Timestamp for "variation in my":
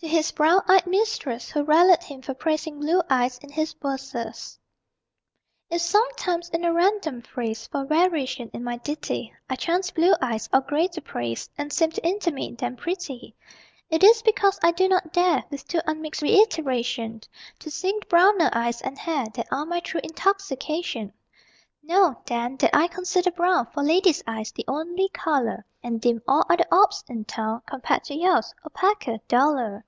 7.84-8.76